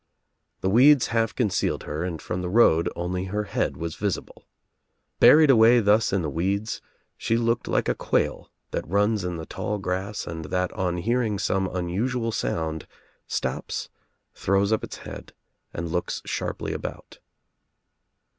[0.61, 4.47] The weeds half concealed her and from the road only her head was visible.
[5.19, 6.81] Buried away thus in the weeds
[7.17, 11.37] she looked like a quail that runs in the tall grass and that on hearing
[11.37, 12.87] some un usual sound,
[13.27, 13.89] stops,
[14.33, 15.33] throws up its head
[15.71, 17.19] and looks sharply about.